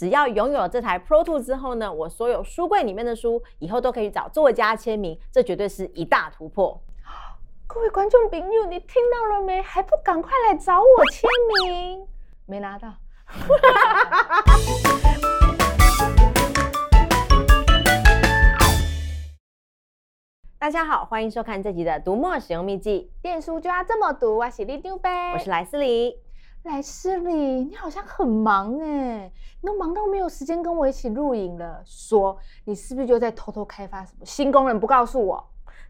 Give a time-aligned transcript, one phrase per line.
[0.00, 6.80] 只要拥有这台 Pro 2之后呢，我所有书柜里面的书以后都可以找作家签名，这绝对是一大突破。
[7.66, 9.60] 各位观众朋友，你听到了没？
[9.60, 11.28] 还不赶快来找我签
[11.66, 12.06] 名？
[12.46, 12.94] 没拿到。
[20.58, 23.12] 大家好，欢迎收看这集的读墨使用秘籍。
[23.20, 26.16] 电书就要这么读，我是李丢呗，我是莱斯里。
[26.64, 27.32] 莱斯里，
[27.64, 29.32] 你好像很忙哎，
[29.62, 31.82] 你都忙到没有时间跟我一起录影了。
[31.86, 35.42] 说，你是不是就在偷偷开发什么新功能不告诉我？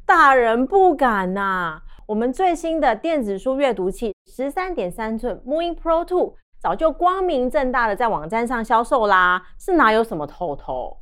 [0.06, 1.82] 大人不敢呐、啊。
[2.06, 10.96] 我们最新的电子书阅读器十三点三寸 Mooin Pro Two 早就光明正大的在网站上销售啦，是哪有什么偷偷？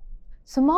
[0.47, 0.75] 什么？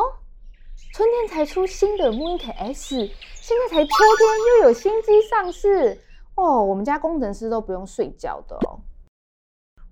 [0.92, 2.96] 春天才出新的 MooInk S，
[3.34, 6.00] 现在才秋天又有新机上市
[6.36, 6.62] 哦！
[6.64, 8.80] 我们家工程师都不用睡觉的哦。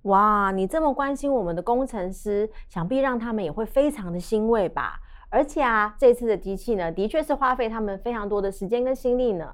[0.08, 4.98] 哇，你这么关心我们的工程师，想必让他们也会非常的欣慰吧？
[5.28, 9.52] 而且啊，这次的机器呢，的确是花费他们非常多的时间跟心力呢。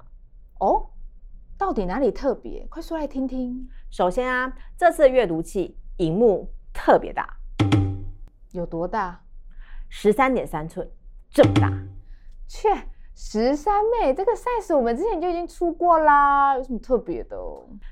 [0.59, 0.91] 哦，
[1.57, 2.65] 到底哪里特别？
[2.69, 3.67] 快说来听听。
[3.91, 7.37] 首先啊，这次的阅读器荧幕特别大，
[8.53, 9.21] 有多大？
[9.89, 10.89] 十三点三寸。
[11.29, 11.69] 这么大，
[12.47, 12.69] 切，
[13.17, 17.37] 十三妹，这个 size 我们之前就已经出过啦，有什么特别的？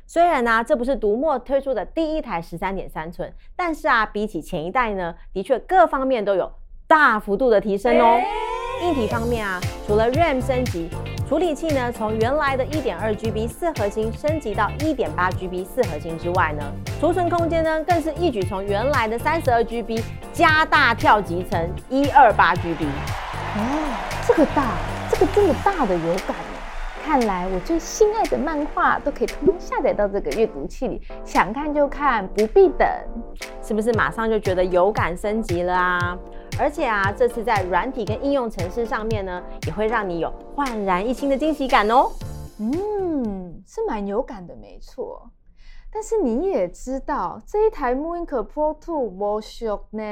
[0.06, 6.52] 虽然呢、啊，这不是独墨推出的第一台十三点三寸，但是啊，比起前一代呢，的确各方面都有
[6.88, 8.04] 大幅度的提升哦。
[8.04, 8.26] 欸、
[8.82, 10.90] 硬体方面啊，除了 RAM 升级，
[11.30, 22.86] 处理器呢从原来的一点二 GB 四核心升级到一点八 GB 四核心之外呢，储存空间呢更是一举从原来的三十二 GB 加大跳级成一二八 GB。
[23.56, 24.76] 哦，这个大，
[25.14, 26.60] 这个这么大的有感耶！
[27.04, 32.88] 看来我最心爱的漫画都可以通通下载到这个阅读器里，想看就看，不必等，
[33.62, 36.18] 是不是马上就觉得有感升级了啊？
[36.60, 42.10] 而且啊，这次在软体跟应用程式上面呢，也会让你有焕然一新的惊喜感哦。
[42.60, 45.30] 嗯，是蛮有感的，没错。
[45.92, 50.04] 但是你也知道，这一台 Mooink Pro 2没俗呢。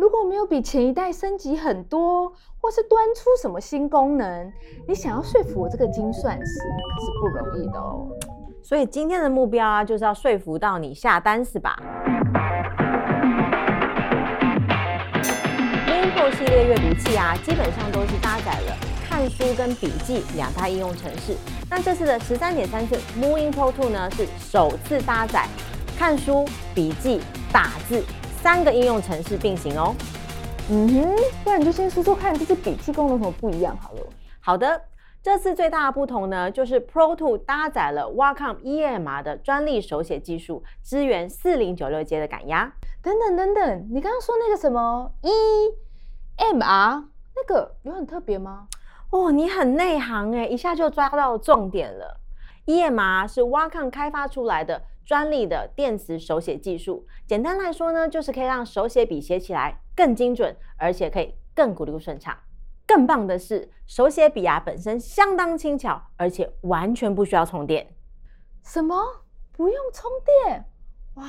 [0.00, 4.50] 如果没有比前一代升级很多，或是端出什么新功能，
[4.88, 6.58] 你想要说服我这个精算师
[6.94, 8.08] 可是不容易的哦。
[8.62, 11.76] 所以今天的目标啊，就是要说服到你下单，是吧
[15.86, 18.74] ？Mooin Pro 系列阅读器啊，基本上都是搭载了
[19.06, 21.36] 看书跟笔记两大应用程式。
[21.68, 25.46] 那这次的十三点三寸 Mooin Pro 2呢，是首次搭载
[25.98, 27.20] 看书、笔记、
[27.52, 28.02] 打字。
[28.42, 29.94] 三个应用程式并行哦。
[30.70, 34.00] 嗯哼，不然你就先说说看，这支笔记功能有什么不一样好了。
[34.40, 34.82] 好的，
[35.22, 42.72] 这次最大的不同呢，就是 Pro Two 搭载了 Wacom EMR 的专利手写技术，支援四零九六阶的感压。
[43.02, 45.10] 等等等等，你刚刚说那个什么
[46.38, 47.04] EMR，
[47.36, 48.68] 那个有很特别吗？
[49.10, 52.20] 哦，你很内行哎，一下就抓到重点了。
[52.66, 54.82] EMR 是 Wacom 开发出来的。
[55.10, 62.38] 专利的电磁手写技术，简单来说呢，就是可以让手写笔写起来更精准，而且可以更鼓溜顺畅。
[62.86, 67.92] 更棒的是，手写笔啊本身相当轻巧，而且完全不需要充电。
[68.62, 69.24] 什么？
[69.50, 70.64] 不用充电？
[71.14, 71.24] 哇，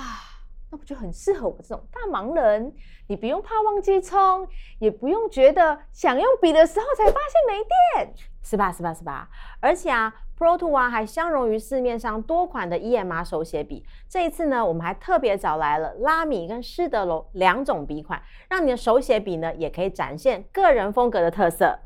[0.71, 2.73] 那不就很适合我这种大忙人？
[3.07, 4.47] 你不用怕忘记充，
[4.79, 7.63] 也不用觉得想用笔的时候才发现没
[8.05, 8.71] 电，是吧？
[8.71, 8.93] 是吧？
[8.93, 9.29] 是吧？
[9.59, 10.13] 而且啊。
[10.41, 13.85] Pro 2啊，还相容于市面上多款的 EMR 手写笔。
[14.09, 21.77] 这一次呢，我们还特别找来了拉米跟施德龙两种笔款，让你的手写笔呢也可以展现个人风格的特色。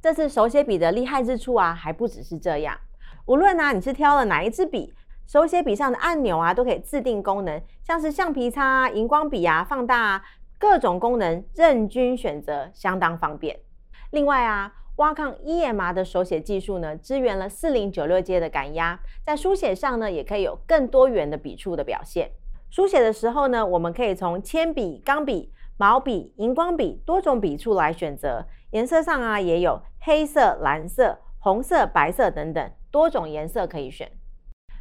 [0.00, 2.78] 这次手写笔的厉害之处啊，还不只是这样。
[3.26, 4.94] 无论啊你是挑了哪一支笔，
[5.26, 10.24] 手写笔上的按钮啊都可以自定功能，像是橡皮擦啊、荧光笔啊、放大啊，
[10.58, 13.58] 各种功能任君选择，相当方便。
[14.10, 14.72] 另外啊。
[14.96, 22.30] Wacom EMR 的手写技术呢，支援了四零九六阶的感压，在书写上呢，也可以有更多元的笔触的表现。
[22.70, 28.46] 书写的时候呢，我们可以从铅笔、钢笔、毛笔、荧光笔多种笔触来选择。
[28.70, 34.08] 颜色上啊，也有黑色、蓝色、红色、白色等等多种颜色可以选。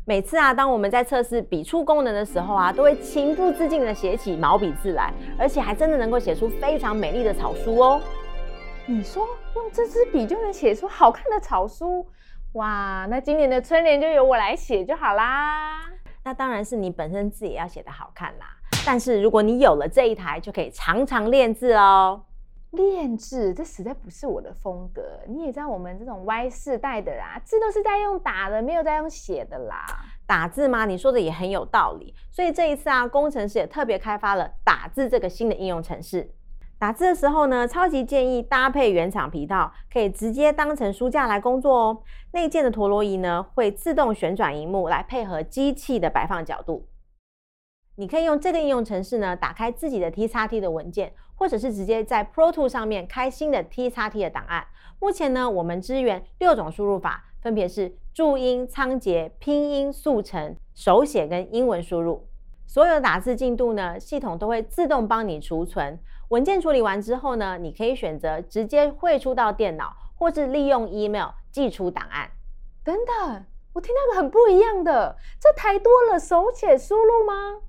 [0.05, 8.01] 每次啊，当我们在测试笔触功能的时候啊，都会情不自禁地写起毛笔字来，而且还真的能够写出非常美丽的草书哦。
[8.85, 12.05] 你说用这支笔就能写出好看的草书，
[12.55, 13.07] 哇！
[13.09, 15.79] 那今年的春联就由我来写就好啦。
[16.25, 18.47] 那当然是你本身字也要写得好看啦。
[18.85, 22.23] 但是如果你有了这一台，就可以常常练字哦。
[22.73, 25.01] 练字这实在不是我的风格。
[25.27, 29.85] 你也知道我们这种 Y 世代的啦，字都是在用打的，没有在用写的啦。
[30.25, 30.85] 打字吗？
[30.85, 32.15] 你说的也很有道理。
[32.31, 36.31] 所以这一次啊，工程师也特别开发了打字这个新的应用程式。
[36.79, 42.01] 打字的时候呢，超级建议搭配原厂皮套，可以直接当成书架来工作哦。
[42.31, 46.87] 内建的陀螺仪呢，会自动旋转萤幕来配合机器的摆放角度。
[47.95, 54.65] 你可以用这个应用程式呢，打开自己的 TXT 的文件，或者是直接在 Pro Tools 上面开新的 TXT 的档案。
[54.99, 62.27] 目前呢，我们支援六种输入法，分别是注音、仓颉、拼音、速成、手写跟英文输入。
[62.65, 65.99] 所有的打字进度呢，系统都会自动帮你储存。
[66.29, 72.31] 文件处理完之后呢，你可以选择直接汇出到电脑，或是利用 email 寄出档案。
[72.83, 77.59] 等等，我听到个很不一样的，这台多了手写输入吗？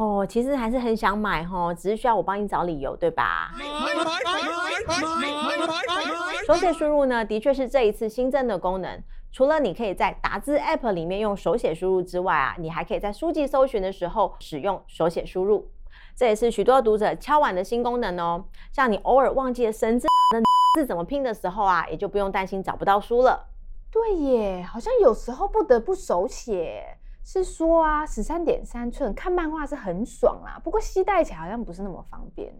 [0.00, 3.52] 哦，其实还是很想买哦，只是需要我帮你找理由，对吧？
[6.46, 9.02] 手写输入呢，的确是这一次新增的功能。
[9.30, 15.70] 除了你可以在打字 App 里面用手写输入之外啊，你还可以在书籍搜寻的时候使用手写输入。
[16.16, 18.46] 这也是许多读者敲碗的新功能哦。
[18.72, 20.40] 像你偶尔忘记了神之的
[20.80, 23.48] 字怎么拼的时候啊，也就不用担心找不到书了。
[23.92, 26.96] 对耶，好像有时候不得不手写。
[27.24, 32.52] 是说啊，十三点三寸看漫画是很爽啦，不过携带起来好像不是那么方便。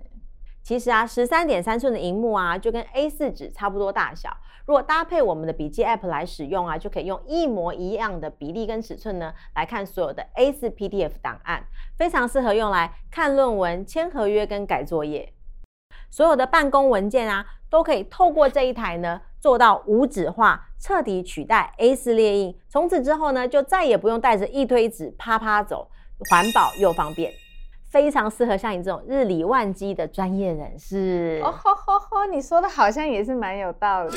[0.62, 4.28] 其实啊，十三点三寸的荧幕啊，就跟 A4 纸差不多大小。
[4.66, 11.64] 如果搭配我们的笔记 App 来使用啊，就可以用一模一样的比例跟尺寸呢，来看所有的 A4 PDF 档案，
[11.96, 15.32] 非常适合用来看论文、签合约跟改作业。
[16.10, 22.54] 所有的办公文件啊，都可以透过这一台呢，做到无纸化，彻底取代 A4 列印。
[22.68, 25.88] 从此之后呢，就再也不用带着一堆纸趴趴走，
[26.28, 27.32] 环保又方便。
[27.90, 31.40] 非常适合像你这种日理万机的专业人士。
[31.42, 34.16] 哦吼吼吼，你说的好像也是蛮有道理。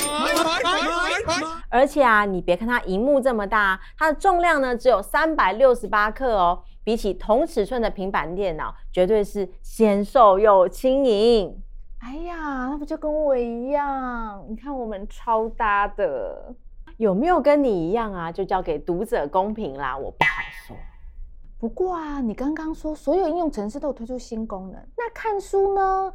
[1.69, 11.62] 而且啊，你别看它荧幕这么大，它的重量呢只有三百六十八克哦，比起同尺寸的平板电脑，绝对是纤瘦又轻盈。
[12.05, 14.45] 哎呀，那不就跟我一样？
[14.49, 16.53] 你看我们超搭的，
[16.97, 18.29] 有没有跟你一样啊？
[18.29, 20.75] 就交给读者公平啦，我不好说。
[21.57, 26.13] 不过啊，你刚刚说所有应用程式都有推出新功能，那看书呢？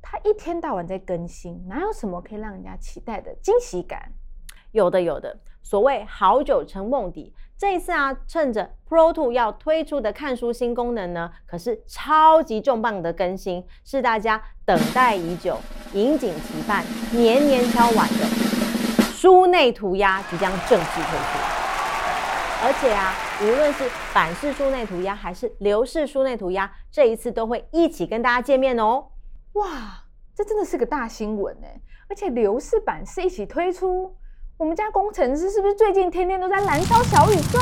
[0.00, 4.12] 它一天到晚在更新，哪有什么可以让人家期待的惊喜感？
[4.70, 5.36] 有的，有的。
[5.62, 15.56] 所谓好酒成梦底，这一次啊，趁着 Pro 2要推出的看书新功能呢，可是超级重磅的更新，是大家等待已久、
[15.92, 18.26] 引颈期盼、年年敲碗的
[19.12, 21.38] 书内涂鸦即将正式推出。
[22.66, 29.10] 而且啊，无论是版式书内涂鸦还是流式书内涂鸦，这一次都会一起跟大家见面哦！
[29.52, 30.04] 哇，
[30.34, 31.80] 这真的是个大新闻哎！
[32.08, 34.16] 而且流式版式一起推出，
[34.56, 37.58] 我们家工程师是不是最近天天都在燃烧小宇宙？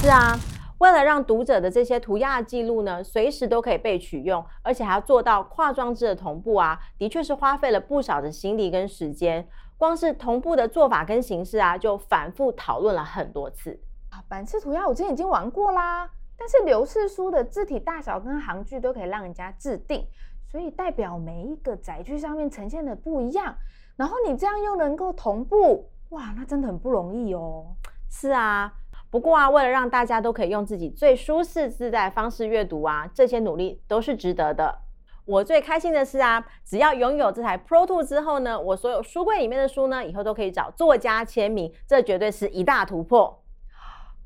[0.00, 0.38] 是啊，
[0.78, 9.48] 为了让读者的这些涂鸦记录呢，随时都可以被取用，而且还要做到跨装置的同步啊，的确是花费了不少的心力跟时间。
[9.76, 13.80] 光是同步的做法跟形式啊，就反复讨论了很多次。
[14.10, 16.08] 啊，版次涂鸦我之前已经玩过啦，
[16.38, 20.06] 但是刘氏书的字体大小跟行距都可以让人家制定，
[20.48, 23.56] 所以代表每一个载具上面呈现的不一样，
[23.98, 27.66] 然后你这样又能够同步，哇，那真的很不容易哦。
[28.08, 28.72] 是啊，
[29.10, 34.82] 不过啊，为了让大家都可以用自己最舒适自在的方式阅读啊，这些努力都是值得的。
[35.26, 43.42] 我最开心的是啊，只要拥有这台 Pro Two 之后呢，我所有书柜里面的书呢，以后都可以找作家签名，这绝对是一大突破。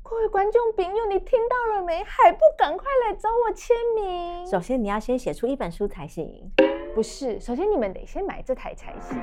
[0.03, 2.03] 各位观众朋友，你听到了没？
[2.03, 4.45] 还不赶快来找我签名？
[4.45, 6.51] 首先你要先写出一本书才行。
[6.95, 9.17] 不是，首先你们得先买这台才行。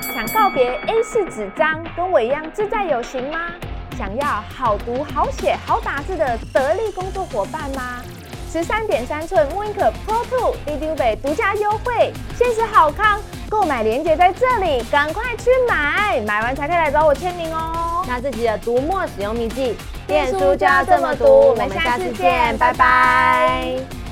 [0.00, 3.50] 想告别 A4 纸张，跟我一样自在有型吗？
[3.96, 8.02] 想要好读、好写、好打字的得力工作伙伴吗？
[8.50, 9.74] 十三点三寸 mooInk
[10.06, 13.20] Pro d d u 北独家优惠，限时好康，
[13.50, 18.02] 购买链接在这里，赶快去买，买完才可以来找我签名哦。
[18.08, 19.76] 那自己的读墨使用秘籍，
[20.08, 24.03] 念书就要这么读，我们下次见，拜拜。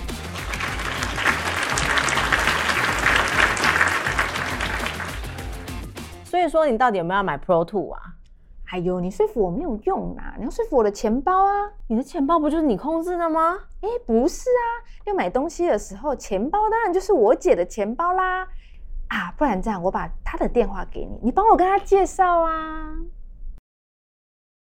[6.33, 8.01] 所以说，你到底有没有要买 Pro Two 啊？
[8.71, 10.33] 哎呦，你说服我没有用啊！
[10.39, 11.71] 你要说服我的钱包啊！
[11.89, 13.59] 你的钱包不就是你控制的吗？
[13.83, 14.65] 哎，不是啊，
[15.05, 18.49] 要买东西的时候，钱包当然就是我姐的钱包啦。
[19.09, 22.97] 啊，不然这样，我把她的电话给你，你帮我跟她介绍啊。